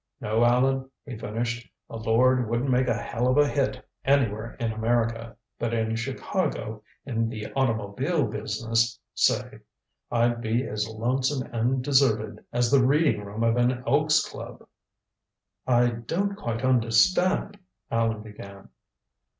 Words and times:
"No, 0.19 0.43
Allan," 0.43 0.89
he 1.05 1.15
finished, 1.15 1.69
"a 1.87 1.95
lord 1.95 2.49
wouldn't 2.49 2.71
make 2.71 2.87
a 2.87 2.93
hell 2.97 3.27
of 3.27 3.37
a 3.37 3.47
hit 3.47 3.87
anywhere 4.03 4.53
in 4.55 4.71
America, 4.71 5.37
but 5.59 5.75
in 5.75 5.95
Chicago, 5.95 6.81
in 7.05 7.29
the 7.29 7.53
automobile 7.53 8.25
business 8.25 8.97
say, 9.13 9.59
I'd 10.09 10.41
be 10.41 10.63
as 10.67 10.89
lonesome 10.89 11.43
and 11.53 11.83
deserted 11.83 12.43
as 12.51 12.71
the 12.71 12.83
reading 12.83 13.23
room 13.23 13.43
of 13.43 13.57
an 13.57 13.83
Elks' 13.85 14.25
Club." 14.27 14.67
"I 15.67 15.89
don't 15.91 16.35
quite 16.35 16.65
understand" 16.65 17.59
Allan 17.91 18.23
began. 18.23 18.69